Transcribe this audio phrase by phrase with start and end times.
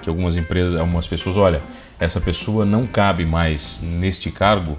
[0.00, 1.62] que algumas empresas, algumas pessoas, olha,
[1.98, 4.76] essa pessoa não cabe mais neste cargo,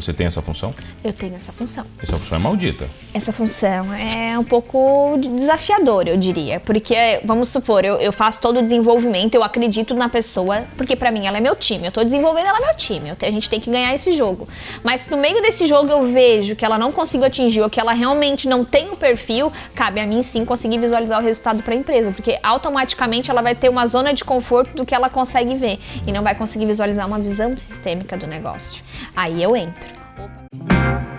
[0.00, 0.74] você tem essa função?
[1.02, 1.84] Eu tenho essa função.
[2.02, 2.88] Essa função é maldita.
[3.12, 6.60] Essa função é um pouco desafiadora, eu diria.
[6.60, 11.10] Porque, vamos supor, eu, eu faço todo o desenvolvimento, eu acredito na pessoa, porque para
[11.10, 11.86] mim ela é meu time.
[11.86, 13.10] Eu tô desenvolvendo ela é meu time.
[13.10, 14.48] a gente tem que ganhar esse jogo.
[14.82, 17.80] Mas se no meio desse jogo eu vejo que ela não conseguiu atingir ou que
[17.80, 21.74] ela realmente não tem o perfil, cabe a mim sim conseguir visualizar o resultado para
[21.74, 22.10] a empresa.
[22.10, 26.12] Porque automaticamente ela vai ter uma zona de conforto do que ela consegue ver e
[26.12, 28.82] não vai conseguir visualizar uma visão sistêmica do negócio.
[29.14, 29.89] Aí eu entro.
[30.20, 31.09] Opa.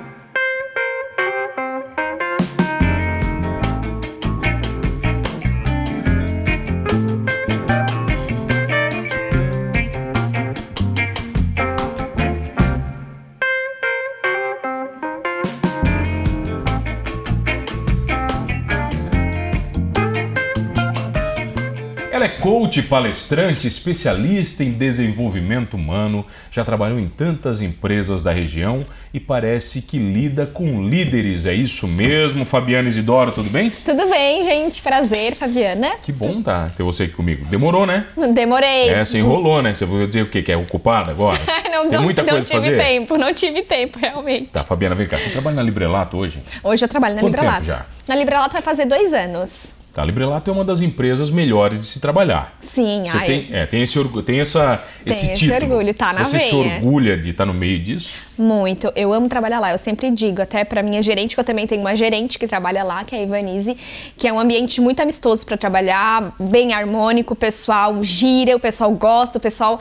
[22.71, 28.79] Coach, palestrante, especialista em desenvolvimento humano, já trabalhou em tantas empresas da região
[29.13, 31.45] e parece que lida com líderes.
[31.45, 33.69] É isso mesmo, Fabiana Isidoro, tudo bem?
[33.69, 34.81] Tudo bem, gente.
[34.81, 35.97] Prazer, Fabiana.
[36.01, 37.45] Que bom tá ter você aqui comigo.
[37.45, 38.05] Demorou, né?
[38.33, 38.89] Demorei.
[38.89, 39.73] É, você enrolou, né?
[39.73, 40.41] Você vai dizer o quê?
[40.41, 41.37] Que é ocupada agora?
[41.69, 44.51] não, Tem muita não, coisa não tive tempo, não tive tempo, realmente.
[44.53, 45.19] Tá, Fabiana, vem cá.
[45.19, 46.41] Você trabalha na Librelato hoje?
[46.63, 47.65] Hoje eu trabalho na Quanto Librelato.
[47.65, 47.85] Já?
[48.07, 49.80] Na Librelato vai fazer dois anos.
[49.93, 52.53] Tá, a Librelato é uma das empresas melhores de se trabalhar.
[52.61, 55.73] Sim, Você tem, é, tem esse orgulho, tem essa tem esse, esse título.
[55.73, 56.49] orgulho, tá na Você veia.
[56.49, 58.13] se orgulha de estar no meio disso?
[58.37, 58.89] Muito.
[58.95, 59.71] Eu amo trabalhar lá.
[59.71, 62.83] Eu sempre digo, até para minha gerente, que eu também tenho uma gerente que trabalha
[62.85, 63.75] lá, que é a Ivanise,
[64.17, 68.89] que é um ambiente muito amistoso para trabalhar, bem harmônico, o pessoal gira, o pessoal
[68.91, 69.77] gosta, o pessoal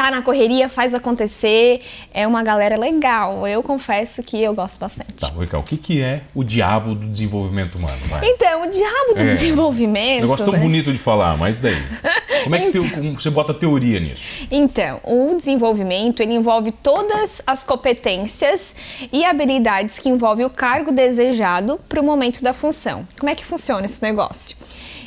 [0.00, 1.82] tá na correria, faz acontecer.
[2.14, 3.46] É uma galera legal.
[3.46, 5.12] Eu confesso que eu gosto bastante.
[5.12, 7.98] Tá, Ricardo, o que, que é o diabo do desenvolvimento humano?
[8.06, 8.24] Vai.
[8.24, 9.26] Então, o diabo do É.
[9.26, 10.22] desenvolvimento.
[10.22, 10.60] Negócio tão né?
[10.60, 11.76] bonito de falar, mas daí?
[12.44, 14.46] Como é que como você bota teoria nisso?
[14.50, 18.74] Então, o desenvolvimento ele envolve todas as competências
[19.12, 23.06] e habilidades que envolvem o cargo desejado para o momento da função.
[23.18, 24.56] Como é que funciona esse negócio?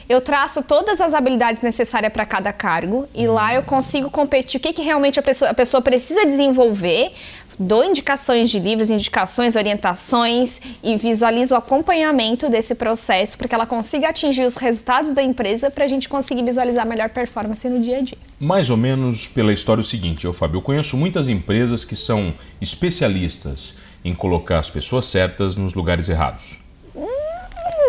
[0.08, 4.62] Eu traço todas as habilidades necessárias para cada cargo e lá eu consigo competir o
[4.62, 7.14] que, que realmente a pessoa, a pessoa precisa desenvolver.
[7.58, 13.66] Dou indicações de livros, indicações, orientações e visualizo o acompanhamento desse processo para que ela
[13.66, 17.80] consiga atingir os resultados da empresa para a gente conseguir visualizar a melhor performance no
[17.80, 18.18] dia a dia.
[18.40, 22.34] Mais ou menos pela história o seguinte, eu, Fábio, eu conheço muitas empresas que são
[22.60, 26.63] especialistas em colocar as pessoas certas nos lugares errados.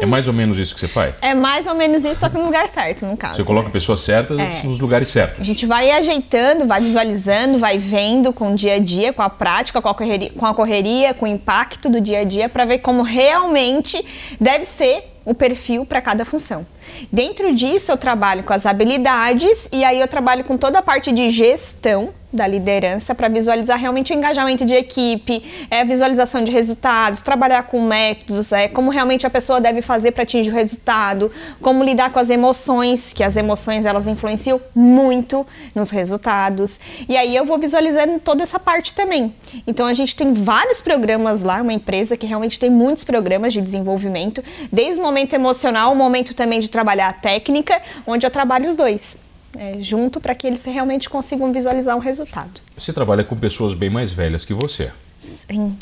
[0.01, 1.19] É mais ou menos isso que você faz?
[1.23, 3.37] É mais ou menos isso, só que no lugar certo, no caso.
[3.37, 4.63] Você coloca pessoas certas É.
[4.65, 5.41] nos lugares certos.
[5.41, 9.31] A gente vai ajeitando, vai visualizando, vai vendo com o dia a dia, com a
[9.31, 12.65] prática, com a correria, com, a correria, com o impacto do dia a dia, para
[12.65, 14.05] ver como realmente
[14.41, 16.67] deve ser o perfil para cada função.
[17.11, 21.13] Dentro disso, eu trabalho com as habilidades e aí eu trabalho com toda a parte
[21.13, 26.51] de gestão da liderança para visualizar realmente o engajamento de equipe, é, a visualização de
[26.51, 31.31] resultados, trabalhar com métodos, é, como realmente a pessoa deve fazer para atingir o resultado,
[31.63, 36.81] como lidar com as emoções, que as emoções elas influenciam muito nos resultados.
[37.09, 39.35] E aí eu vou visualizando toda essa parte também.
[39.67, 43.61] Então a gente tem vários programas lá, uma empresa que realmente tem muitos programas de
[43.61, 44.43] desenvolvimento,
[44.73, 48.75] desde o momento emocional, o momento também de trabalhar a técnica, onde eu trabalho os
[48.75, 49.17] dois.
[49.59, 52.61] É, junto para que eles realmente consigam visualizar um resultado.
[52.77, 54.91] Você trabalha com pessoas bem mais velhas que você.
[55.19, 55.77] Sim.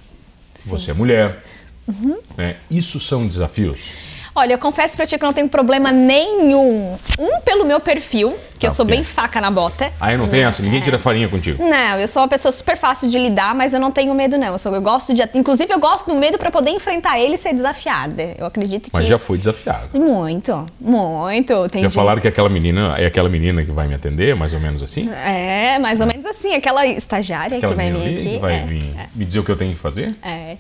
[0.55, 0.71] sim.
[0.71, 1.43] Você é mulher.
[1.87, 2.19] Uhum.
[2.37, 2.57] né?
[2.71, 3.91] Isso são desafios?
[4.35, 6.97] Olha, eu confesso pra ti que eu não tenho problema nenhum.
[7.19, 8.97] Um pelo meu perfil, que Ah, eu sou ok.
[8.97, 9.93] bem faca na bota.
[10.01, 10.63] Aí não tem essa?
[10.63, 10.83] Ninguém É.
[10.83, 11.63] tira farinha contigo.
[11.63, 14.49] Não, eu sou uma pessoa super fácil de lidar, mas eu não tenho medo não.
[14.49, 17.39] Eu, sou, eu gosto de, inclusive eu gosto do medo pra poder enfrentar ele e
[17.39, 18.35] ser desafiada.
[18.39, 19.99] Eu acredito que Mas já foi desafiado.
[19.99, 21.69] muito, muito.
[21.69, 24.61] Tem Já falaram que aquela menina é aquela menina que vai me atender, mais ou
[24.61, 25.11] menos assim?
[25.13, 28.39] É, mais ou menos assim, aquela estagiária Aquela que vai vir aqui.
[28.39, 28.65] vai é.
[28.65, 28.85] vir
[29.15, 30.15] me dizer o que eu tenho que fazer?
[30.23, 30.57] É.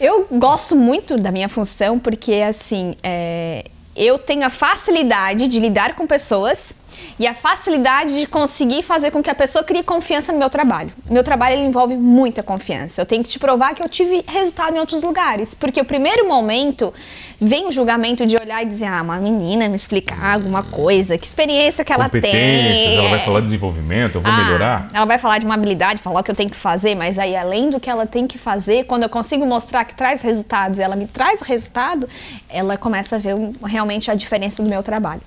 [0.00, 3.64] Eu gosto muito da minha função porque, assim, é,
[3.94, 6.76] eu tenho a facilidade de lidar com pessoas
[7.18, 10.92] e a facilidade de conseguir fazer com que a pessoa crie confiança no meu trabalho.
[11.10, 13.00] Meu trabalho ele envolve muita confiança.
[13.00, 16.28] Eu tenho que te provar que eu tive resultado em outros lugares, porque o primeiro
[16.28, 16.92] momento
[17.40, 21.26] vem o julgamento de olhar e dizer: "Ah, uma menina me explicar alguma coisa, que
[21.26, 22.96] experiência que ela tem".
[22.96, 23.24] Ela vai É.
[23.24, 24.88] falar de desenvolvimento, eu vou Ah, melhorar.
[24.92, 27.34] Ela vai falar de uma habilidade, falar o que eu tenho que fazer, mas aí
[27.34, 30.82] além do que ela tem que fazer, quando eu consigo mostrar que traz resultados e
[30.82, 32.08] ela me traz o resultado,
[32.48, 33.34] ela começa a ver
[33.64, 35.20] realmente realmente a diferença do meu trabalho.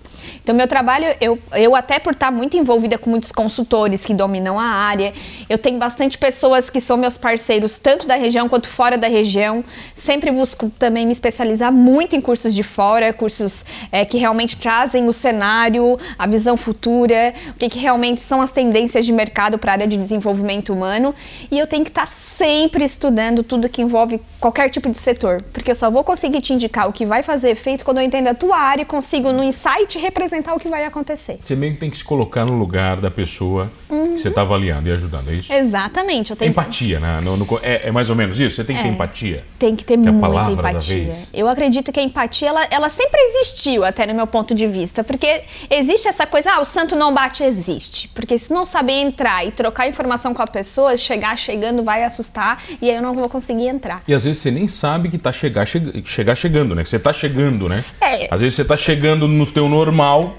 [0.43, 4.59] Então, meu trabalho, eu, eu até por estar muito envolvida com muitos consultores que dominam
[4.59, 5.13] a área,
[5.49, 9.63] eu tenho bastante pessoas que são meus parceiros, tanto da região quanto fora da região.
[9.93, 15.07] Sempre busco também me especializar muito em cursos de fora, cursos é, que realmente trazem
[15.07, 19.71] o cenário, a visão futura, o que, que realmente são as tendências de mercado para
[19.71, 21.13] a área de desenvolvimento humano.
[21.51, 25.71] E eu tenho que estar sempre estudando tudo que envolve qualquer tipo de setor, porque
[25.71, 28.33] eu só vou conseguir te indicar o que vai fazer efeito quando eu entendo a
[28.33, 31.39] tua área e consigo no insight representar o que vai acontecer.
[31.49, 34.13] Você meio que tem que se colocar no lugar da pessoa uhum.
[34.13, 35.51] que você está avaliando e ajudando, é isso?
[35.51, 36.29] Exatamente.
[36.29, 37.19] Eu tenho empatia, né?
[37.23, 38.57] No, no, é, é, mais ou menos isso?
[38.57, 39.43] Você tem que é, ter empatia?
[39.57, 41.11] Tem que ter que muita empatia.
[41.33, 45.03] Eu acredito que a empatia, ela, ela sempre existiu, até no meu ponto de vista,
[45.03, 45.41] porque
[45.71, 48.07] existe essa coisa, ah, o santo não bate, existe.
[48.09, 52.61] Porque se não saber entrar e trocar informação com a pessoa, chegar chegando vai assustar
[52.79, 54.03] e aí eu não vou conseguir entrar.
[54.07, 56.83] E às vezes você nem sabe que está chegar, che chegar chegando, né?
[56.83, 57.83] Que você está chegando, né?
[57.99, 58.27] É.
[58.29, 60.35] Às vezes você está chegando no teu normal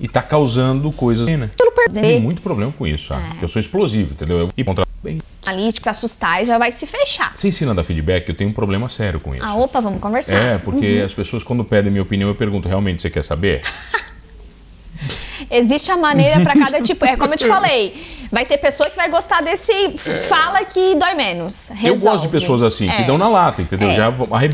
[0.00, 1.26] e está causando coisas.
[1.28, 1.50] Né?
[1.92, 3.38] Tive muito problema com isso, sabe?
[3.40, 3.44] É.
[3.44, 4.50] Eu sou explosivo, entendeu?
[4.56, 5.20] Eu contra bem.
[5.44, 7.32] Analítico, se assustar e já vai se fechar.
[7.36, 9.44] Você ensina a dar feedback, eu tenho um problema sério com isso.
[9.44, 10.34] Ah, opa, vamos conversar.
[10.34, 11.04] É, porque uhum.
[11.04, 13.62] as pessoas, quando pedem minha opinião, eu pergunto: realmente você quer saber?
[15.50, 17.04] Existe a maneira para cada tipo.
[17.04, 17.94] É como eu te falei,
[18.30, 20.22] vai ter pessoa que vai gostar desse é.
[20.22, 21.70] fala que dói menos.
[21.70, 21.88] Resolve.
[21.88, 23.04] Eu gosto de pessoas assim, que é.
[23.04, 23.90] dão na lata, entendeu?
[23.90, 23.94] É.
[23.94, 24.12] Já,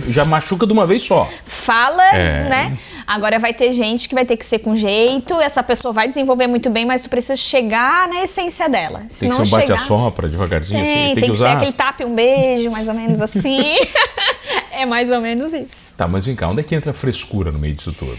[0.08, 1.28] já machuca de uma vez só.
[1.44, 2.48] Fala, é.
[2.48, 2.78] né?
[3.06, 6.46] Agora vai ter gente que vai ter que ser com jeito, essa pessoa vai desenvolver
[6.46, 9.00] muito bem, mas tu precisa chegar na essência dela.
[9.00, 10.84] Tem Se que ser um bate a devagarzinho.
[10.84, 11.04] Tem, assim.
[11.04, 11.50] tem, tem que, que usar...
[11.50, 13.76] ser aquele tapa e um beijo, mais ou menos assim.
[14.70, 15.94] é mais ou menos isso.
[15.96, 18.18] Tá, mas vem cá, onde é que entra a frescura no meio disso tudo?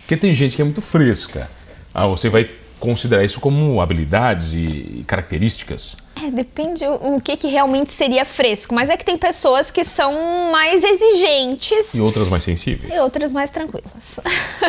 [0.00, 1.50] Porque tem gente que é muito fresca.
[1.98, 2.46] Ah, você vai
[2.78, 5.96] considerar isso como habilidades e características?
[6.22, 8.74] É, depende o, o que, que realmente seria fresco.
[8.74, 11.94] Mas é que tem pessoas que são mais exigentes.
[11.94, 12.94] E outras mais sensíveis.
[12.94, 14.20] E outras mais tranquilas.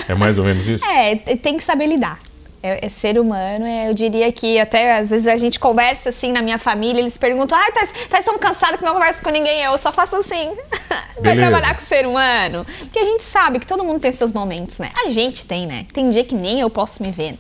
[0.08, 0.84] É mais ou menos isso?
[0.88, 2.18] É, tem que saber lidar.
[2.62, 6.32] É, é, ser humano, é, eu diria que até às vezes a gente conversa assim
[6.32, 9.62] na minha família, eles perguntam, ai, tá, tá tão cansado que não conversa com ninguém,
[9.64, 10.56] eu só faço assim.
[11.22, 12.66] Vai trabalhar com ser humano.
[12.80, 14.92] Porque a gente sabe que todo mundo tem seus momentos, né?
[15.06, 15.86] A gente tem, né?
[15.94, 17.38] Tem dia que nem eu posso me ver.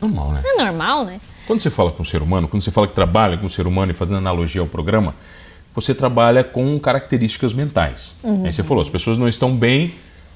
[0.00, 0.42] Normal, né?
[0.44, 1.20] É normal, né?
[1.46, 3.66] Quando você fala com o ser humano, quando você fala que trabalha com o ser
[3.66, 5.14] humano e fazendo analogia ao programa,
[5.74, 8.14] você trabalha com características mentais.
[8.22, 8.44] Uhum.
[8.46, 9.94] Aí você falou, as pessoas não estão bem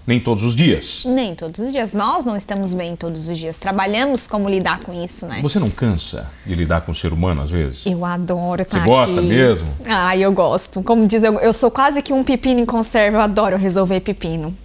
[0.09, 1.03] nem todos os dias.
[1.05, 1.93] Nem todos os dias.
[1.93, 3.59] Nós não estamos bem todos os dias.
[3.59, 5.41] Trabalhamos como lidar com isso, né?
[5.43, 7.85] Você não cansa de lidar com o ser humano às vezes?
[7.85, 9.29] Eu adoro estar Você gosta aqui.
[9.29, 9.67] mesmo?
[9.87, 10.83] Ah, eu gosto.
[10.83, 13.19] Como diz, eu, eu sou quase que um pepino em conserva.
[13.19, 14.57] Eu adoro resolver pepino.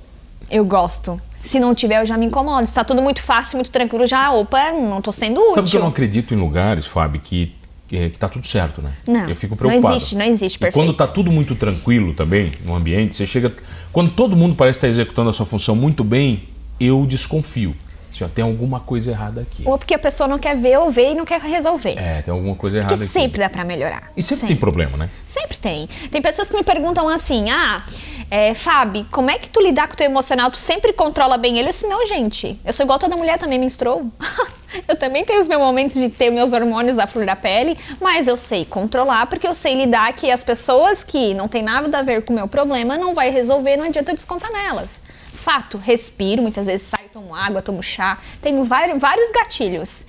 [0.50, 1.20] Eu gosto.
[1.42, 2.64] Se não tiver, eu já me incomodo.
[2.64, 5.56] Está tudo muito fácil, muito tranquilo, já, opa, não estou sendo útil.
[5.56, 7.54] Sabe que eu não acredito em lugares, Fábio, que
[7.94, 8.92] que, que tá tudo certo, né?
[9.06, 9.88] Não, eu fico preocupado.
[9.88, 10.84] Não existe, não existe, perfeito.
[10.84, 13.54] E quando tá tudo muito tranquilo também no ambiente, você chega.
[13.92, 16.50] Quando todo mundo parece estar executando a sua função muito bem,
[16.80, 17.76] eu desconfio.
[18.12, 19.64] Se tem alguma coisa errada aqui.
[19.66, 21.98] Ou porque a pessoa não quer ver ou ver e não quer resolver.
[21.98, 23.12] É, tem alguma coisa errada porque aqui.
[23.12, 24.12] sempre dá para melhorar.
[24.16, 25.10] E sempre, sempre, tem problema, né?
[25.26, 25.90] Sempre tem.
[26.12, 27.84] Tem pessoas que me perguntam assim: ah,
[28.30, 30.52] é, Fábio, como é que tu lidar com o teu emocional?
[30.52, 31.70] Tu sempre controla bem ele?
[31.70, 32.60] Eu disse, não, gente.
[32.64, 34.06] Eu sou igual toda mulher também menstruou.
[34.88, 38.28] eu também tenho os meus momentos de ter meus hormônios à flor da pele, mas
[38.28, 42.02] eu sei controlar porque eu sei lidar que as pessoas que não tem nada a
[42.02, 45.02] ver com o meu problema não vai resolver, não adianta eu descontar nelas.
[45.32, 50.06] Fato, respiro, muitas vezes saio, tomo água, tomo chá, tenho vários, gatilhos.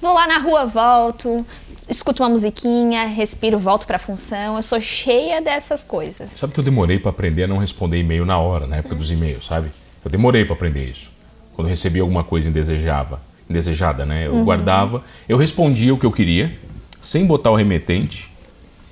[0.00, 1.44] Vou lá na rua, volto,
[1.88, 4.56] escuto uma musiquinha, respiro, volto para a função.
[4.56, 6.32] Eu sou cheia dessas coisas.
[6.32, 9.10] Sabe que eu demorei para aprender a não responder e-mail na hora, na época dos
[9.10, 9.70] e-mails, sabe?
[10.04, 11.10] Eu demorei para aprender isso.
[11.54, 14.26] Quando eu recebia alguma coisa indesejava, indesejada, né?
[14.26, 14.44] Eu uhum.
[14.44, 16.58] guardava, eu respondia o que eu queria,
[17.00, 18.30] sem botar o remetente,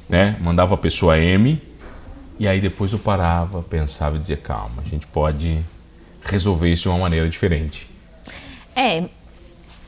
[0.09, 0.37] né?
[0.40, 1.61] Mandava a pessoa M,
[2.38, 5.59] e aí depois eu parava, pensava e dizia, calma, a gente pode
[6.23, 7.88] resolver isso de uma maneira diferente.
[8.75, 9.04] É,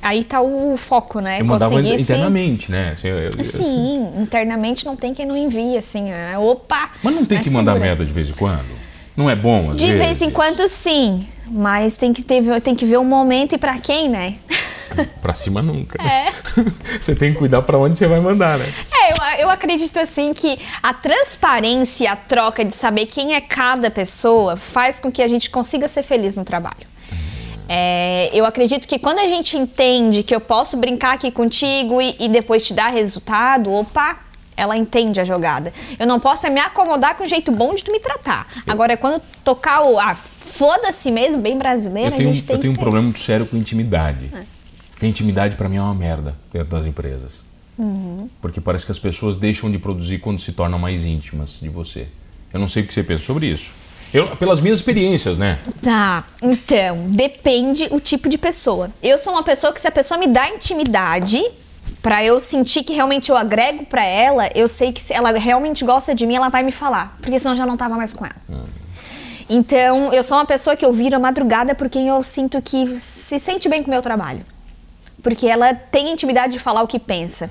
[0.00, 1.40] aí tá o foco, né?
[1.40, 2.04] Eu mandava Conseguisse...
[2.04, 2.92] internamente, né?
[2.92, 3.32] Assim, eu, eu...
[3.44, 6.90] Sim, internamente não tem quem não envie, assim, ah, opa!
[7.02, 8.77] Mas não tem que mandar merda de vez em quando?
[9.18, 9.98] Não é bom, às De vezes?
[10.00, 11.26] vez em quando, sim.
[11.48, 14.36] Mas tem que, ter, tem que ver o momento e para quem, né?
[15.20, 16.00] Pra cima nunca.
[16.00, 16.30] É.
[17.00, 18.72] você tem que cuidar para onde você vai mandar, né?
[18.92, 23.40] É, eu, eu acredito assim que a transparência e a troca de saber quem é
[23.40, 26.86] cada pessoa faz com que a gente consiga ser feliz no trabalho.
[27.68, 32.14] É, eu acredito que quando a gente entende que eu posso brincar aqui contigo e,
[32.20, 34.16] e, depois te dar resultado, opa,
[34.58, 35.72] ela entende a jogada.
[35.98, 38.46] Eu não posso me acomodar com o jeito bom de tu me tratar.
[38.66, 40.00] Agora, quando tocar o.
[40.00, 43.46] Ah, foda-se mesmo, bem brasileiro, tenho, a gente tem Eu tenho um problema muito sério
[43.46, 44.28] com intimidade.
[44.34, 44.42] É.
[44.90, 47.44] Porque intimidade para mim é uma merda dentro das empresas.
[47.78, 48.28] Uhum.
[48.42, 52.08] Porque parece que as pessoas deixam de produzir quando se tornam mais íntimas de você.
[52.52, 53.72] Eu não sei o que você pensa sobre isso.
[54.12, 55.58] Eu, pelas minhas experiências, né?
[55.80, 58.90] Tá, então, depende o tipo de pessoa.
[59.00, 61.40] Eu sou uma pessoa que se a pessoa me dá intimidade,
[62.02, 65.84] para eu sentir que realmente eu agrego para ela, eu sei que se ela realmente
[65.84, 68.24] gosta de mim, ela vai me falar, porque senão eu já não tava mais com
[68.24, 68.36] ela.
[68.48, 68.64] Uhum.
[69.50, 73.38] Então, eu sou uma pessoa que eu viro a madrugada porque eu sinto que se
[73.38, 74.44] sente bem com o meu trabalho
[75.22, 77.50] porque ela tem intimidade de falar o que pensa.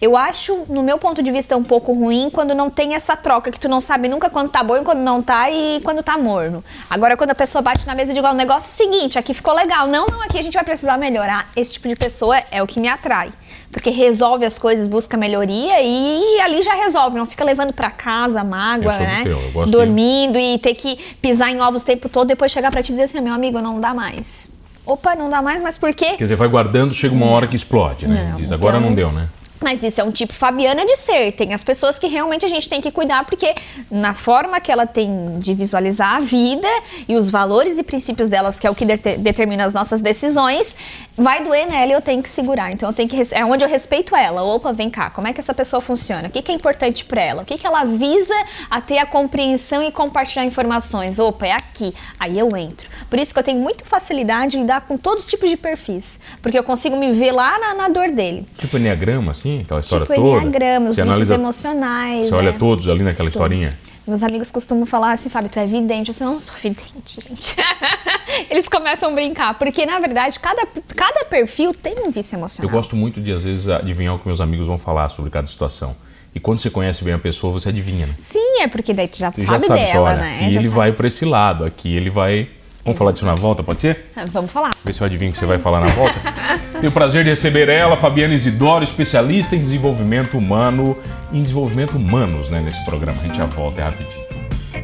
[0.00, 3.50] Eu acho, no meu ponto de vista, um pouco ruim quando não tem essa troca,
[3.50, 6.16] que tu não sabe nunca quando tá bom e quando não tá e quando tá
[6.16, 6.64] morno.
[6.88, 9.34] Agora, quando a pessoa bate na mesa e diz, o negócio é o seguinte, aqui
[9.34, 9.86] ficou legal.
[9.86, 11.50] Não, não, aqui a gente vai precisar melhorar.
[11.56, 13.32] Esse tipo de pessoa é o que me atrai.
[13.70, 18.42] Porque resolve as coisas, busca melhoria e ali já resolve, não fica levando para casa
[18.42, 19.24] mágoa, né?
[19.70, 20.54] Dormindo de...
[20.54, 23.20] e ter que pisar em ovos o tempo todo, depois chegar para te dizer assim,
[23.20, 24.56] meu amigo, não dá mais
[24.88, 26.14] opa, não dá mais, mas por quê?
[26.16, 28.28] Quer dizer, vai guardando, chega uma hora que explode, né?
[28.30, 29.28] Não, Diz, agora então, não deu, né?
[29.60, 31.32] Mas isso é um tipo Fabiana de ser.
[31.32, 33.54] Tem as pessoas que realmente a gente tem que cuidar, porque
[33.90, 36.68] na forma que ela tem de visualizar a vida
[37.08, 40.76] e os valores e princípios delas, que é o que de determina as nossas decisões,
[41.18, 42.70] vai doer nela e eu tenho que segurar.
[42.70, 44.42] Então eu tenho que é onde eu respeito ela.
[44.42, 46.28] Opa, vem cá, como é que essa pessoa funciona?
[46.28, 47.42] O que, que é importante para ela?
[47.42, 48.34] O que, que ela visa
[48.70, 51.18] a ter a compreensão e compartilhar informações?
[51.18, 51.92] Opa, é aqui.
[52.18, 52.88] Aí eu entro.
[53.10, 56.20] Por isso que eu tenho muita facilidade em lidar com todos os tipos de perfis,
[56.40, 58.46] porque eu consigo me ver lá na, na dor dele.
[58.56, 60.28] Tipo enneagrama, assim, aquela história tipo toda.
[60.28, 62.26] Tipo enneagrama, os vícios emocionais.
[62.28, 62.36] Você é.
[62.36, 63.76] olha todos ali naquela historinha.
[64.08, 66.10] Meus amigos costumam falar assim, Fábio, tu é vidente.
[66.18, 67.54] Eu não sou vidente, gente.
[68.48, 72.70] Eles começam a brincar, porque na verdade cada, cada perfil tem um vício emocional.
[72.70, 75.46] Eu gosto muito de, às vezes, adivinhar o que meus amigos vão falar sobre cada
[75.46, 75.94] situação.
[76.34, 78.14] E quando você conhece bem a pessoa, você adivinha, né?
[78.16, 80.36] Sim, é porque daí tu já, sabe, já sabe dela, né?
[80.48, 80.68] E já ele sabe.
[80.68, 82.48] vai para esse lado, aqui ele vai
[82.84, 84.10] Vamos falar disso na volta, pode ser?
[84.16, 84.70] Ah, vamos falar.
[84.84, 86.18] Ver se eu adivinho o que você vai falar na volta.
[86.80, 90.96] Tenho o prazer de receber ela, Fabiana Isidoro, especialista em desenvolvimento humano
[91.32, 93.18] em desenvolvimento humanos, né, nesse programa.
[93.20, 94.26] A gente já volta, é rapidinho.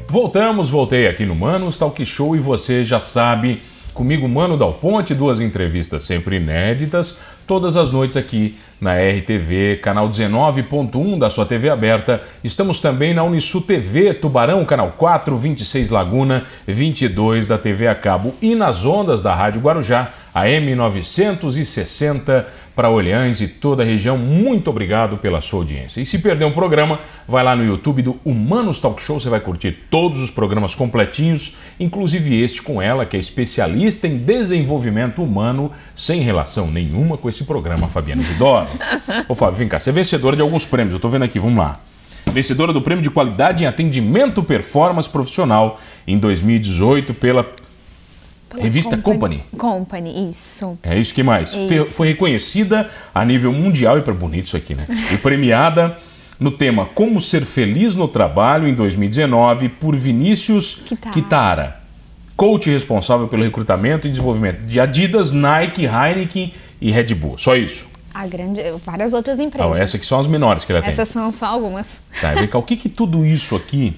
[0.09, 3.63] Voltamos, voltei aqui no Manos Talk Show e você já sabe,
[3.95, 10.09] comigo Mano Dal Ponte, duas entrevistas sempre inéditas, todas as noites aqui na RTV, canal
[10.09, 12.21] 19.1 da sua TV aberta.
[12.43, 18.35] Estamos também na Unisu TV, Tubarão, canal 4, 26 Laguna, 22 da TV a cabo
[18.43, 24.19] e nas ondas da Rádio Guarujá, AM 960 para Olhães e toda a região.
[24.19, 26.01] Muito obrigado pela sua audiência.
[26.01, 29.39] E se perder um programa, vai lá no YouTube do Humanos Talk Show, você vai
[29.39, 35.71] curtir todos os programas completinhos, inclusive este com ela, que é especialista em desenvolvimento humano,
[35.95, 38.67] sem relação nenhuma com esse programa, Fabiana Isidoro.
[39.29, 41.59] Ô Fábio, vem cá, você é vencedora de alguns prêmios, eu tô vendo aqui, vamos
[41.59, 41.81] lá.
[42.33, 47.45] Vencedora do Prêmio de Qualidade em Atendimento Performance Profissional em 2018 pela
[48.59, 49.43] Revista Company.
[49.59, 50.79] Company, isso.
[50.83, 51.53] É isso que mais.
[51.55, 51.93] Isso.
[51.93, 54.85] Foi reconhecida a nível mundial, e para bonito isso aqui, né?
[55.13, 55.97] E premiada
[56.39, 60.83] no tema Como Ser Feliz no Trabalho em 2019 por Vinícius
[61.13, 61.81] Kitara.
[62.37, 67.39] Coach responsável pelo recrutamento e desenvolvimento de Adidas, Nike, Heineken e Red Bull.
[67.39, 67.87] Só isso.
[68.13, 69.77] A grande, várias outras empresas.
[69.77, 71.03] Essas aqui são as menores que ela Essas tem.
[71.03, 72.01] Essas são só algumas.
[72.21, 73.97] Tá, vem cá, o que, que tudo isso aqui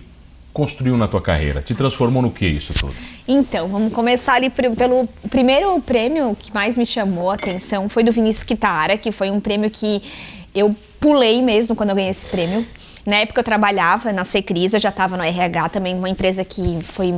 [0.56, 1.60] construiu na tua carreira?
[1.60, 2.94] Te transformou no que isso tudo?
[3.28, 8.10] Então, vamos começar ali pelo primeiro prêmio que mais me chamou a atenção foi do
[8.10, 10.02] Vinícius Kitara, que foi um prêmio que
[10.54, 12.66] eu pulei mesmo quando eu ganhei esse prêmio.
[13.04, 16.78] Na época eu trabalhava na Secris, eu já estava no RH também, uma empresa que
[16.80, 17.14] foi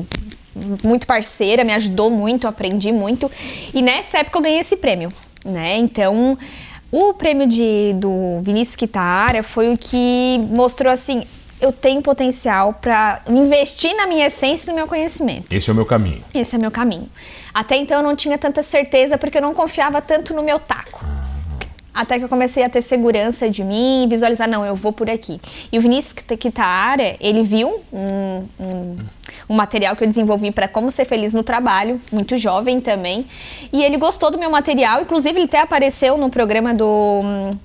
[0.83, 3.30] muito parceira, me ajudou muito, aprendi muito.
[3.73, 5.12] E nessa época eu ganhei esse prêmio,
[5.45, 5.78] né?
[5.78, 6.37] Então,
[6.90, 11.23] o prêmio de, do Vinícius Kitara foi o que mostrou assim,
[11.61, 15.45] eu tenho potencial para investir na minha essência e no meu conhecimento.
[15.55, 16.23] Esse é o meu caminho.
[16.33, 17.09] Esse é o meu caminho.
[17.53, 21.05] Até então eu não tinha tanta certeza porque eu não confiava tanto no meu taco.
[21.99, 25.11] Até que eu comecei a ter segurança de mim e visualizar, não, eu vou por
[25.11, 25.41] aqui.
[25.73, 28.97] E o Vinícius Kitara, ele viu um, um,
[29.49, 33.27] um material que eu desenvolvi para como ser feliz no trabalho, muito jovem também.
[33.73, 37.57] E ele gostou do meu material, inclusive ele até apareceu no programa do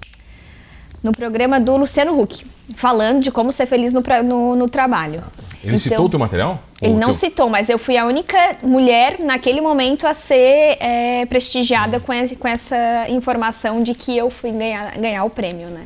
[1.04, 2.46] no programa do Luciano Huck,
[2.76, 5.22] falando de como ser feliz no, no, no trabalho.
[5.64, 6.62] Ele então, citou o teu material?
[6.82, 7.14] Ele não teu...
[7.14, 12.36] citou, mas eu fui a única mulher naquele momento a ser é, prestigiada com, esse,
[12.36, 15.86] com essa informação de que eu fui ganhar, ganhar o prêmio, né?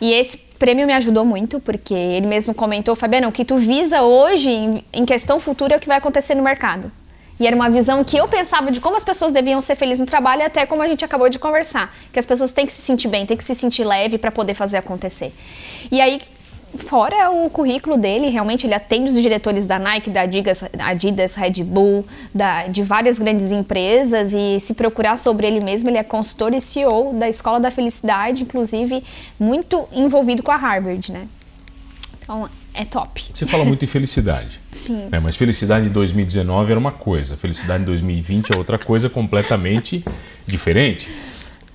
[0.00, 4.02] E esse prêmio me ajudou muito, porque ele mesmo comentou, Fabiana, o que tu visa
[4.02, 6.90] hoje em, em questão futura é o que vai acontecer no mercado.
[7.38, 10.06] E era uma visão que eu pensava de como as pessoas deviam ser felizes no
[10.06, 13.08] trabalho, até como a gente acabou de conversar, que as pessoas têm que se sentir
[13.08, 15.32] bem, têm que se sentir leve para poder fazer acontecer.
[15.90, 16.20] E aí
[16.76, 21.62] fora o currículo dele, realmente ele atende os diretores da Nike, da Adidas, Adidas Red
[21.64, 26.52] Bull, da, de várias grandes empresas e se procurar sobre ele mesmo, ele é consultor
[26.52, 29.02] e CEO da Escola da Felicidade, inclusive
[29.38, 31.26] muito envolvido com a Harvard, né?
[32.22, 33.24] Então, é top.
[33.32, 34.60] Você fala muito em felicidade.
[34.72, 35.08] Sim.
[35.10, 35.20] Né?
[35.20, 40.04] Mas felicidade em 2019 era uma coisa, felicidade em 2020 é outra coisa completamente
[40.46, 41.08] diferente.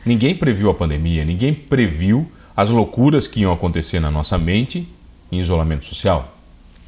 [0.06, 4.88] Ninguém previu a pandemia, ninguém previu as loucuras que iam acontecer na nossa mente
[5.32, 6.36] em isolamento social.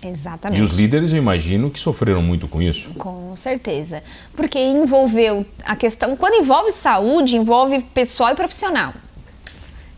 [0.03, 0.59] Exatamente.
[0.59, 2.89] E os líderes, eu imagino, que sofreram muito com isso.
[2.95, 4.03] Com certeza.
[4.35, 6.15] Porque envolveu a questão.
[6.15, 8.93] Quando envolve saúde, envolve pessoal e profissional.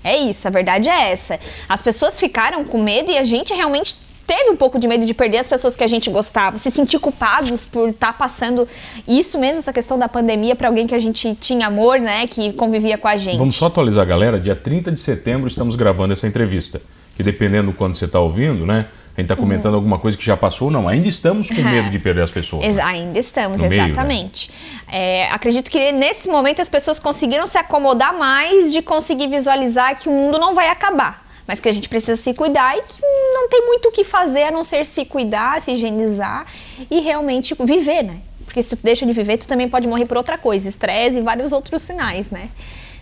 [0.04, 1.40] É isso, a verdade é essa.
[1.70, 5.14] As pessoas ficaram com medo e a gente realmente teve um pouco de medo de
[5.14, 8.68] perder as pessoas que a gente gostava, se sentir culpados por estar tá passando
[9.08, 12.54] isso mesmo, essa questão da pandemia para alguém que a gente tinha amor, né, que
[12.54, 13.38] convivia com a gente.
[13.38, 16.82] Vamos só atualizar a galera, dia 30 de setembro estamos gravando essa entrevista
[17.16, 18.88] que dependendo do quando você está ouvindo, né?
[19.16, 19.78] A gente está comentando uhum.
[19.78, 20.88] alguma coisa que já passou, não.
[20.88, 22.72] Ainda estamos com medo de perder as pessoas.
[22.72, 22.82] Né?
[22.82, 24.50] Ainda estamos, no exatamente.
[24.90, 25.26] Meio, né?
[25.26, 30.10] é, acredito que nesse momento as pessoas conseguiram se acomodar mais de conseguir visualizar que
[30.10, 31.23] o mundo não vai acabar.
[31.48, 33.02] Mas que a gente precisa se cuidar e que
[33.34, 36.46] não tem muito o que fazer a não ser se cuidar, se higienizar
[36.90, 38.22] e realmente viver, né?
[38.46, 41.22] Porque se tu deixa de viver, tu também pode morrer por outra coisa, estresse e
[41.22, 42.50] vários outros sinais, né?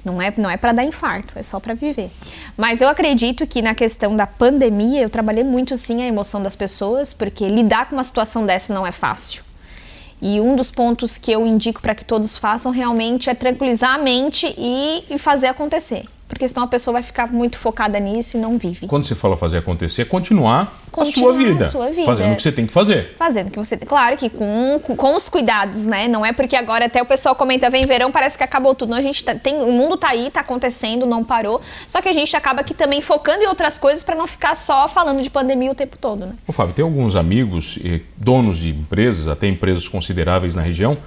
[0.04, 2.10] Não é, não é para dar infarto, é só para viver.
[2.58, 6.56] Mas eu acredito que na questão da pandemia, eu trabalhei muito sim a emoção das
[6.56, 9.44] pessoas, porque lidar com uma situação dessa não é fácil.
[10.20, 13.98] E um dos pontos que eu indico para que todos façam realmente é tranquilizar a
[13.98, 18.40] mente e, e fazer acontecer porque senão a pessoa vai ficar muito focada nisso e
[18.40, 18.88] não vive.
[18.88, 22.06] Quando você fala fazer acontecer, é continuar, continuar a, sua vida, a sua vida.
[22.06, 23.16] Fazendo o que você tem que fazer.
[23.18, 23.88] Fazendo o que você tem.
[23.88, 26.08] Claro que com, com, com, os cuidados, né?
[26.08, 28.92] Não é porque agora até o pessoal comenta, vem verão, parece que acabou tudo.
[28.92, 31.62] Não, a gente tá, tem, o mundo tá aí, tá acontecendo, não parou.
[31.86, 34.88] Só que a gente acaba aqui também focando em outras coisas para não ficar só
[34.88, 36.34] falando de pandemia o tempo todo, né?
[36.48, 37.78] Ô, Fábio, tem alguns amigos,
[38.16, 40.98] donos de empresas, até empresas consideráveis na região,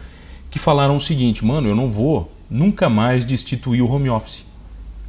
[0.51, 4.45] que falaram o seguinte, mano, eu não vou nunca mais destituir o home office.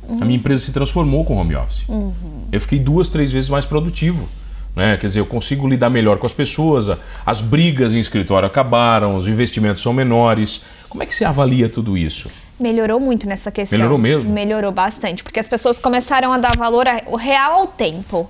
[0.07, 0.21] Uhum.
[0.21, 1.85] A minha empresa se transformou com home office.
[1.87, 2.13] Uhum.
[2.51, 4.27] Eu fiquei duas, três vezes mais produtivo.
[4.75, 4.97] Né?
[4.97, 6.89] Quer dizer, eu consigo lidar melhor com as pessoas,
[7.25, 10.61] as brigas em escritório acabaram, os investimentos são menores.
[10.89, 12.29] Como é que você avalia tudo isso?
[12.59, 13.77] Melhorou muito nessa questão.
[13.77, 14.31] Melhorou mesmo?
[14.31, 18.29] Melhorou bastante, porque as pessoas começaram a dar valor ao real ao tempo.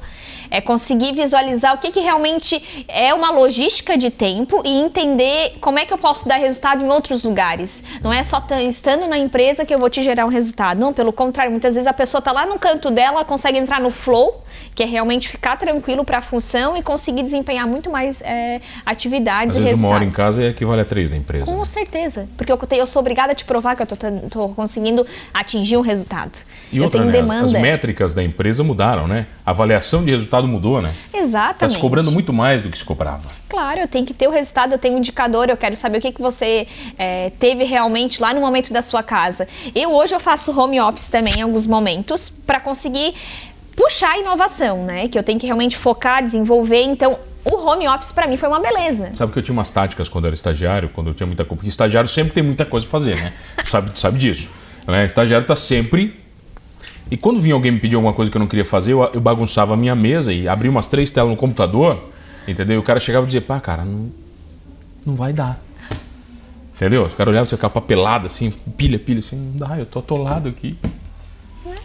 [0.49, 5.79] É conseguir visualizar o que, que realmente é uma logística de tempo e entender como
[5.79, 7.83] é que eu posso dar resultado em outros lugares.
[8.01, 10.79] Não é só estando na empresa que eu vou te gerar um resultado.
[10.79, 13.91] Não, pelo contrário, muitas vezes a pessoa está lá no canto dela, consegue entrar no
[13.91, 18.61] flow, que é realmente ficar tranquilo para a função e conseguir desempenhar muito mais é,
[18.85, 19.83] atividades Às e vezes resultados.
[19.83, 21.45] uma hora em casa é equivale a três da empresa.
[21.45, 23.87] Com certeza, porque eu, eu sou obrigada a te provar que eu
[24.25, 26.39] estou conseguindo atingir um resultado.
[26.71, 27.43] E eu outra, tenho né, demanda.
[27.45, 29.27] As métricas da empresa mudaram, né?
[29.45, 30.93] A avaliação de resultado mudou, né?
[31.13, 31.55] Exatamente.
[31.55, 33.29] Está se cobrando muito mais do que se cobrava.
[33.47, 36.01] Claro, eu tenho que ter o resultado, eu tenho um indicador, eu quero saber o
[36.01, 39.47] que, que você é, teve realmente lá no momento da sua casa.
[39.73, 43.13] Eu hoje eu faço home office também em alguns momentos para conseguir
[43.75, 45.07] puxar a inovação, né?
[45.07, 46.83] Que eu tenho que realmente focar, desenvolver.
[46.83, 49.11] Então, o home office para mim foi uma beleza.
[49.15, 51.57] Sabe que eu tinha umas táticas quando eu era estagiário, quando eu tinha muita coisa.
[51.57, 53.33] Porque estagiário sempre tem muita coisa pra fazer, né?
[53.57, 54.49] Tu sabe, tu sabe disso.
[54.87, 55.05] Né?
[55.05, 56.19] Estagiário tá sempre.
[57.11, 59.21] E quando vinha alguém me pedir alguma coisa que eu não queria fazer, eu, eu
[59.21, 62.09] bagunçava a minha mesa e abria umas três telas no computador,
[62.47, 62.77] entendeu?
[62.77, 64.11] E o cara chegava e dizia, pá, cara, não,
[65.05, 65.59] não vai dar.
[66.75, 67.05] Entendeu?
[67.05, 70.49] Os caras olhavam, você ficava papelado assim, pilha, pilha, assim, não dá, eu tô atolado
[70.49, 70.75] aqui.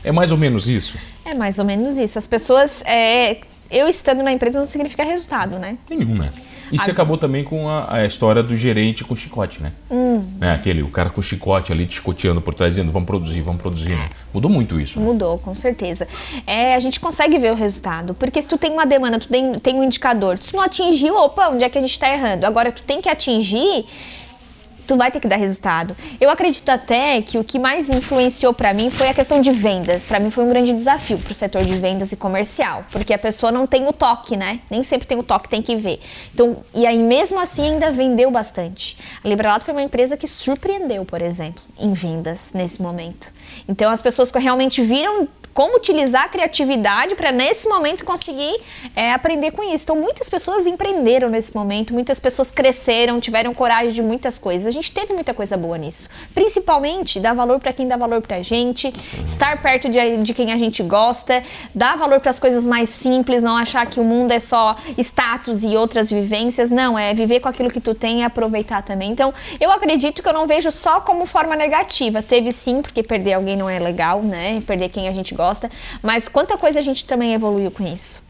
[0.02, 0.96] É mais ou menos isso?
[1.24, 2.18] É mais ou menos isso.
[2.18, 2.82] As pessoas.
[2.86, 3.38] É,
[3.70, 5.78] eu estando na empresa não significa resultado, né?
[5.88, 6.32] Nenhum, né?
[6.72, 9.72] E você acabou também com a, a, história do gerente com chicote, né?
[9.90, 10.24] Hum.
[10.38, 10.52] né?
[10.52, 13.90] Aquele, o cara com chicote ali te chicoteando por trás, dizendo vamos produzir, vamos produzir.
[13.90, 14.08] Né?
[14.32, 15.00] Mudou muito isso.
[15.00, 15.06] Né?
[15.06, 16.06] Mudou, com certeza.
[16.46, 18.14] É, a gente consegue ver o resultado.
[18.14, 21.48] Porque se tu tem uma demanda, tu tem, tem um indicador, tu não atingiu, opa,
[21.48, 22.46] onde é que a gente está errando?
[22.46, 23.84] Agora tu tem que atingir
[24.90, 25.96] tu vai ter que dar resultado.
[26.20, 30.04] Eu acredito até que o que mais influenciou para mim foi a questão de vendas.
[30.04, 33.18] Para mim foi um grande desafio para o setor de vendas e comercial, porque a
[33.18, 34.58] pessoa não tem o toque, né?
[34.68, 36.00] Nem sempre tem o toque, tem que ver.
[36.34, 38.96] Então, e aí mesmo assim ainda vendeu bastante.
[39.22, 43.32] A Libralato foi uma empresa que surpreendeu, por exemplo, em vendas nesse momento.
[43.68, 48.60] Então as pessoas realmente viram como utilizar a criatividade para nesse momento conseguir
[48.94, 49.84] é, aprender com isso.
[49.84, 54.66] Então muitas pessoas empreenderam nesse momento, muitas pessoas cresceram, tiveram coragem de muitas coisas.
[54.66, 56.08] A gente teve muita coisa boa nisso.
[56.34, 58.92] Principalmente dar valor para quem dá valor para a gente,
[59.26, 61.42] estar perto de, de quem a gente gosta,
[61.74, 65.64] dar valor para as coisas mais simples, não achar que o mundo é só status
[65.64, 66.70] e outras vivências.
[66.70, 69.10] Não, é viver com aquilo que tu tem e aproveitar também.
[69.10, 72.22] Então eu acredito que eu não vejo só como forma negativa.
[72.22, 74.62] Teve sim, porque perder alguém não é legal, né?
[74.66, 75.39] Perder quem a gente gosta,
[76.02, 78.22] mas quanta coisa a gente também evoluiu com isso.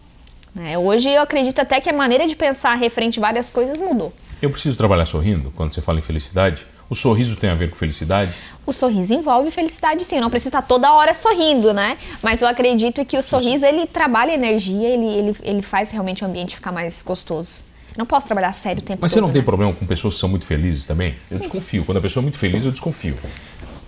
[0.55, 0.77] Né?
[0.77, 4.13] Hoje eu acredito até que a maneira de pensar referente a várias coisas mudou.
[4.43, 6.67] Eu preciso trabalhar sorrindo quando você fala em felicidade?
[6.89, 8.33] O sorriso tem a ver com felicidade?
[8.67, 11.97] O sorriso envolve felicidade sim, não precisa estar toda hora sorrindo, né?
[12.23, 16.27] Mas eu acredito que o sorriso, ele trabalha energia, ele, ele, ele faz realmente o
[16.27, 17.65] ambiente ficar mais gostoso.
[17.97, 19.47] Não posso trabalhar sério o tempo Mas todo, você não tem né?
[19.47, 21.15] problema com pessoas que são muito felizes também?
[21.31, 21.85] Eu desconfio.
[21.85, 23.17] Quando a pessoa é muito feliz, eu desconfio.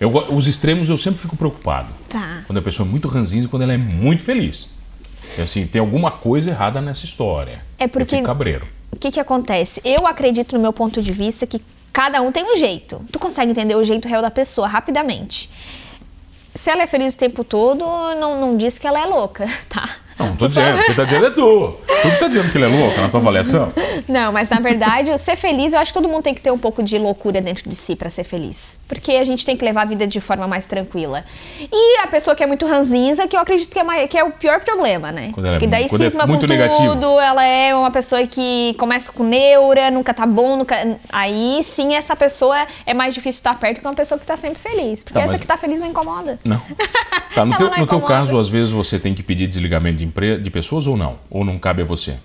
[0.03, 1.93] Eu, os extremos eu sempre fico preocupado.
[2.09, 2.43] Tá.
[2.45, 4.69] Quando a pessoa é muito ranzinza e quando ela é muito feliz.
[5.37, 7.63] E, assim, tem alguma coisa errada nessa história.
[7.79, 8.67] É porque- Eu fico cabreiro.
[8.91, 9.81] O que que acontece?
[9.85, 11.61] Eu acredito no meu ponto de vista que
[11.93, 13.01] cada um tem um jeito.
[13.11, 15.49] Tu consegue entender o jeito real da pessoa rapidamente.
[16.53, 17.79] Se ela é feliz o tempo todo,
[18.19, 19.89] não, não diz que ela é louca, tá?
[20.19, 20.83] Não, não tô dizendo.
[20.85, 21.75] Quem tá dizendo é tu.
[22.01, 23.71] Tu que tá dizendo que ele é louco na tua avaliação.
[24.07, 26.57] Não, mas na verdade, ser feliz, eu acho que todo mundo tem que ter um
[26.57, 28.79] pouco de loucura dentro de si pra ser feliz.
[28.87, 31.23] Porque a gente tem que levar a vida de forma mais tranquila.
[31.71, 34.23] E a pessoa que é muito ranzinza, que eu acredito que é, mais- que é
[34.23, 35.29] o pior problema, né?
[35.33, 36.93] Quando ela é que daí quando é cisma muito com negativo.
[36.93, 40.75] tudo, ela é uma pessoa que começa com neura, nunca tá bom, nunca.
[41.11, 44.59] Aí sim, essa pessoa é mais difícil estar perto que uma pessoa que tá sempre
[44.61, 45.03] feliz.
[45.03, 46.39] Porque Tá, essa mas- que tá feliz não incomoda.
[46.43, 46.61] Não.
[47.35, 50.05] Tá, no teu, não no teu caso, às vezes você tem que pedir desligamento de,
[50.05, 50.37] empre...
[50.37, 51.17] de pessoas ou não?
[51.29, 52.17] Ou não cabe a você?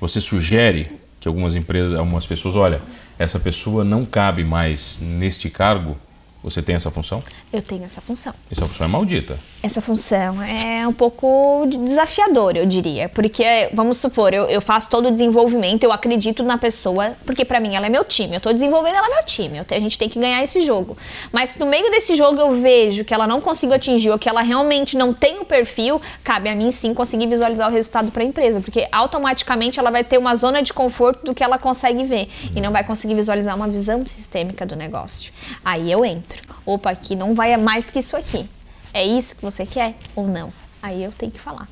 [0.00, 2.82] Você sugere que algumas empresas, algumas pessoas, olha,
[3.18, 5.96] essa pessoa não cabe mais neste cargo?
[6.42, 7.22] Você tem essa função?
[7.52, 8.34] Eu tenho essa função.
[8.50, 9.38] Essa função é maldita.
[9.62, 13.08] Essa função é um pouco de- desafiadora, eu diria.
[13.08, 17.60] Porque, vamos supor, eu, eu faço todo o desenvolvimento, eu acredito na pessoa, porque pra
[17.60, 18.34] mim ela é meu time.
[18.34, 19.58] Eu tô desenvolvendo, ela é meu time.
[19.58, 20.96] Eu a gente tem que ganhar esse jogo.
[21.32, 24.28] Mas se no meio desse jogo eu vejo que ela não conseguiu atingir ou que
[24.28, 28.24] ela realmente não tem o perfil, cabe a mim sim conseguir visualizar o resultado pra
[28.24, 28.60] empresa.
[28.60, 32.28] Porque automaticamente ela vai ter uma zona de conforto do que ela consegue ver.
[32.54, 35.32] E não vai conseguir visualizar uma visão sistêmica do negócio.
[35.64, 36.31] Aí eu entro.
[36.64, 38.48] Opa, aqui não vai mais que isso aqui.
[38.94, 40.52] É isso que você quer ou não?
[40.82, 41.68] Aí eu tenho que falar.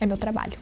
[0.00, 0.52] É meu trabalho.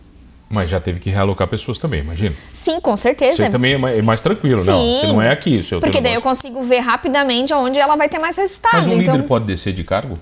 [0.49, 2.37] Mas já teve que realocar pessoas também, imagina.
[2.53, 3.37] Sim, com certeza.
[3.37, 4.65] Você também é mais, é mais tranquilo, não.
[4.65, 8.07] Você não é aqui, o seu Porque daí eu consigo ver rapidamente onde ela vai
[8.09, 8.75] ter mais resultado.
[8.75, 10.19] Mas um então, líder pode descer de cargo?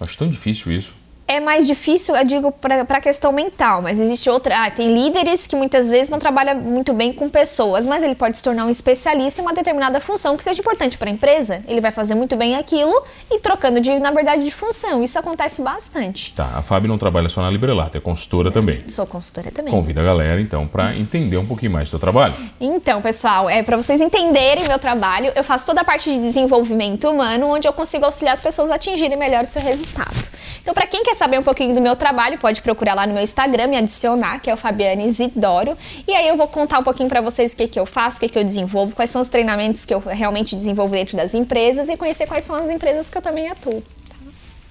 [0.00, 0.94] Acho tão difícil isso.
[1.26, 4.64] É mais difícil, eu digo, para a questão mental, mas existe outra.
[4.64, 8.36] Ah, tem líderes que muitas vezes não trabalham muito bem com pessoas, mas ele pode
[8.36, 11.62] se tornar um especialista em uma determinada função que seja importante para a empresa.
[11.66, 12.92] Ele vai fazer muito bem aquilo
[13.30, 15.02] e trocando, de, na verdade, de função.
[15.02, 16.32] Isso acontece bastante.
[16.34, 18.78] Tá, a Fábio não trabalha só na Librelato, é consultora também.
[18.88, 19.72] Sou consultora também.
[19.72, 22.34] Convida a galera, então, para entender um pouquinho mais do seu trabalho.
[22.60, 27.08] Então, pessoal, é para vocês entenderem meu trabalho, eu faço toda a parte de desenvolvimento
[27.08, 30.30] humano, onde eu consigo auxiliar as pessoas a atingirem melhor o seu resultado.
[30.60, 33.22] Então, para quem quer saber um pouquinho do meu trabalho, pode procurar lá no meu
[33.22, 37.08] Instagram, me adicionar, que é o Fabiane Isidoro, e aí eu vou contar um pouquinho
[37.08, 39.28] para vocês o que, que eu faço, o que, que eu desenvolvo, quais são os
[39.28, 43.18] treinamentos que eu realmente desenvolvo dentro das empresas e conhecer quais são as empresas que
[43.18, 43.82] eu também atuo.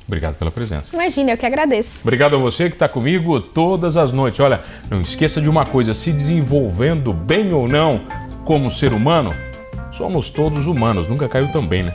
[0.07, 0.93] Obrigado pela presença.
[0.93, 2.01] Imagina, eu que agradeço.
[2.01, 4.41] Obrigado a você que está comigo todas as noites.
[4.41, 8.01] Olha, não esqueça de uma coisa: se desenvolvendo bem ou não
[8.43, 9.31] como ser humano,
[9.89, 11.07] somos todos humanos.
[11.07, 11.93] Nunca caiu também, né?